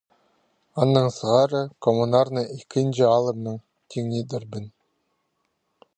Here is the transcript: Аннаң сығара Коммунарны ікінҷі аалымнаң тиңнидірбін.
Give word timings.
Аннаң 0.85 1.09
сығара 1.17 1.61
Коммунарны 1.87 2.45
ікінҷі 2.61 3.07
аалымнаң 3.13 3.63
тиңнидірбін. 3.97 4.69